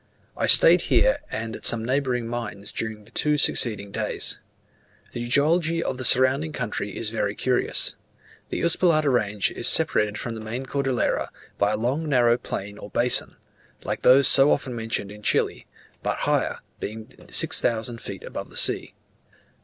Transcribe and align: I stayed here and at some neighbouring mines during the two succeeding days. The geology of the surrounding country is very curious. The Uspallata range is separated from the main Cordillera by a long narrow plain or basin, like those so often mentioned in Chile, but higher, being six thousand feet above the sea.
I 0.35 0.47
stayed 0.47 0.81
here 0.89 1.19
and 1.29 1.55
at 1.55 1.63
some 1.63 1.85
neighbouring 1.85 2.27
mines 2.27 2.71
during 2.71 3.05
the 3.05 3.11
two 3.11 3.37
succeeding 3.37 3.91
days. 3.91 4.39
The 5.11 5.27
geology 5.27 5.83
of 5.83 5.99
the 5.99 6.03
surrounding 6.03 6.53
country 6.53 6.97
is 6.97 7.11
very 7.11 7.35
curious. 7.35 7.95
The 8.49 8.63
Uspallata 8.63 9.11
range 9.13 9.51
is 9.51 9.67
separated 9.67 10.17
from 10.17 10.33
the 10.33 10.41
main 10.41 10.65
Cordillera 10.65 11.29
by 11.59 11.73
a 11.73 11.77
long 11.77 12.09
narrow 12.09 12.39
plain 12.39 12.79
or 12.79 12.89
basin, 12.89 13.35
like 13.83 14.01
those 14.01 14.27
so 14.27 14.51
often 14.51 14.75
mentioned 14.75 15.11
in 15.11 15.21
Chile, 15.21 15.67
but 16.01 16.17
higher, 16.25 16.61
being 16.79 17.13
six 17.29 17.61
thousand 17.61 18.01
feet 18.01 18.23
above 18.23 18.49
the 18.49 18.57
sea. 18.57 18.95